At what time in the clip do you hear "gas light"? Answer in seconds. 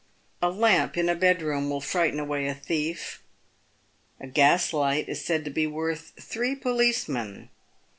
4.25-5.07